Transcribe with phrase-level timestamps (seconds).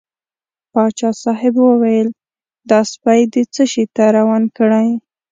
[0.71, 2.07] پاچا صاحب وویل
[2.69, 4.87] دا سپی دې څه شي ته روان کړی.